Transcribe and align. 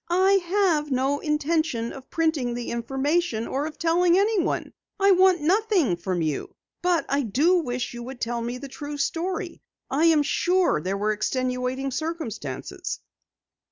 "I 0.09 0.41
have 0.47 0.89
no 0.89 1.19
intention 1.19 1.93
of 1.93 2.09
printing 2.09 2.55
the 2.55 2.71
information, 2.71 3.45
or 3.45 3.67
of 3.67 3.77
telling 3.77 4.17
anyone. 4.17 4.73
I 4.99 5.11
want 5.11 5.41
nothing 5.41 5.95
from 5.95 6.23
you. 6.23 6.55
But 6.81 7.05
I 7.07 7.21
do 7.21 7.59
wish 7.59 7.93
you 7.93 8.01
would 8.01 8.19
tell 8.19 8.41
me 8.41 8.57
the 8.57 8.67
true 8.67 8.97
story. 8.97 9.61
I 9.91 10.05
am 10.05 10.23
sure 10.23 10.81
there 10.81 10.97
were 10.97 11.11
extenuating 11.11 11.91
circumstances." 11.91 12.99